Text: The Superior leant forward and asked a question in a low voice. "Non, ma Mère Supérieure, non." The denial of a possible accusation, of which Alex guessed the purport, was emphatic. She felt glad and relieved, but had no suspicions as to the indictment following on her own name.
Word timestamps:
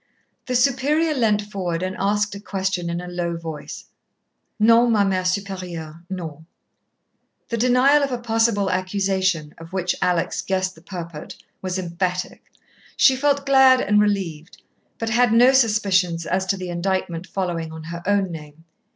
The 0.47 0.55
Superior 0.55 1.13
leant 1.13 1.43
forward 1.43 1.83
and 1.83 1.95
asked 1.99 2.33
a 2.33 2.39
question 2.39 2.89
in 2.89 2.99
a 3.01 3.07
low 3.07 3.37
voice. 3.37 3.85
"Non, 4.59 4.91
ma 4.91 5.03
Mère 5.05 5.21
Supérieure, 5.27 6.01
non." 6.09 6.47
The 7.49 7.57
denial 7.57 8.01
of 8.01 8.11
a 8.11 8.17
possible 8.17 8.71
accusation, 8.71 9.53
of 9.59 9.73
which 9.73 9.93
Alex 10.01 10.41
guessed 10.41 10.73
the 10.73 10.81
purport, 10.81 11.35
was 11.61 11.77
emphatic. 11.77 12.45
She 12.97 13.15
felt 13.15 13.45
glad 13.45 13.79
and 13.79 14.01
relieved, 14.01 14.63
but 14.97 15.11
had 15.11 15.31
no 15.31 15.51
suspicions 15.53 16.25
as 16.25 16.47
to 16.47 16.57
the 16.57 16.69
indictment 16.69 17.27
following 17.27 17.71
on 17.71 17.83
her 17.83 18.01
own 18.07 18.31
name. 18.31 18.63